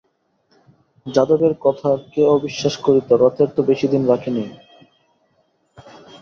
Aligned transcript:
যাদবের 1.05 1.53
কথা 1.65 1.89
কে 2.11 2.21
অবিশ্বাস 2.29 2.75
করিত 2.85 3.09
রথের 3.21 3.49
তো 3.55 3.61
বেশিদিন 3.69 4.01
বাকি 4.07 4.29
নেই। 4.35 4.49